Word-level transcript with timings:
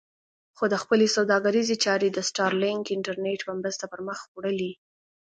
خو 0.57 0.63
ده 0.71 0.77
خپلې 0.83 1.05
سوداګریزې 1.15 1.75
چارې 1.85 2.07
د 2.11 2.19
سټارلېنک 2.29 2.85
انټرنېټ 2.95 3.39
په 3.47 3.53
مرسته 3.61 3.83
پر 3.91 3.99
مخ 4.07 4.19
وړلې. 4.35 4.71